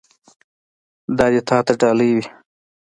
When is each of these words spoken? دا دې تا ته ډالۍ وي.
دا 1.17 1.25
دې 1.33 1.41
تا 1.47 1.57
ته 1.65 1.73
ډالۍ 1.79 2.11
وي. 2.15 2.25